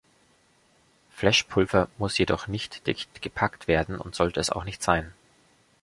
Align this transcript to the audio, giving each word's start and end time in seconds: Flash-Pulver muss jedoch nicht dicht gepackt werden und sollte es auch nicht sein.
Flash-Pulver 1.11 1.87
muss 1.99 2.17
jedoch 2.17 2.47
nicht 2.47 2.87
dicht 2.87 3.21
gepackt 3.21 3.67
werden 3.67 3.99
und 3.99 4.15
sollte 4.15 4.39
es 4.39 4.49
auch 4.49 4.63
nicht 4.63 4.81
sein. 4.81 5.13